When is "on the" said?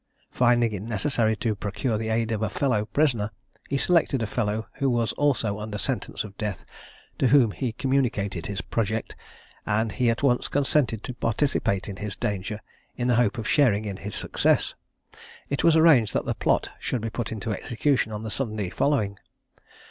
18.11-18.31